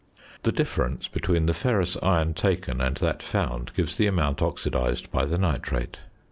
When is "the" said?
0.41-0.51, 1.45-1.53, 3.97-4.07, 5.27-5.37